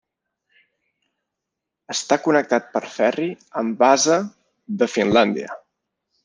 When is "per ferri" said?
2.77-3.29